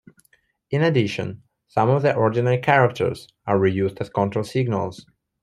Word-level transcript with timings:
In 0.71 0.81
addition, 0.81 1.43
some 1.67 1.89
of 1.91 2.01
the 2.01 2.15
ordinary 2.15 2.57
characters 2.57 3.27
are 3.45 3.59
reused 3.59 4.01
as 4.01 4.09
control 4.09 4.43
signals. 4.43 5.05